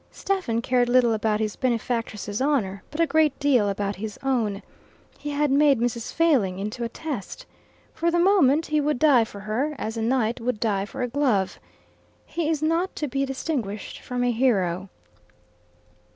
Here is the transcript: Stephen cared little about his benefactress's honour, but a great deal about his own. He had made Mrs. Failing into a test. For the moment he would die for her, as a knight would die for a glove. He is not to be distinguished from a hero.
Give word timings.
Stephen 0.09 0.63
cared 0.63 0.89
little 0.89 1.13
about 1.13 1.39
his 1.39 1.55
benefactress's 1.55 2.41
honour, 2.41 2.81
but 2.89 2.99
a 2.99 3.05
great 3.05 3.37
deal 3.39 3.69
about 3.69 3.97
his 3.97 4.17
own. 4.23 4.63
He 5.19 5.29
had 5.29 5.51
made 5.51 5.79
Mrs. 5.79 6.11
Failing 6.11 6.57
into 6.57 6.83
a 6.83 6.89
test. 6.89 7.45
For 7.93 8.09
the 8.09 8.17
moment 8.17 8.65
he 8.65 8.81
would 8.81 8.97
die 8.97 9.25
for 9.25 9.41
her, 9.41 9.75
as 9.77 9.97
a 9.97 10.01
knight 10.01 10.41
would 10.41 10.59
die 10.59 10.85
for 10.85 11.03
a 11.03 11.07
glove. 11.07 11.59
He 12.25 12.49
is 12.49 12.63
not 12.63 12.95
to 12.95 13.07
be 13.07 13.27
distinguished 13.27 13.99
from 14.01 14.23
a 14.23 14.31
hero. 14.31 14.89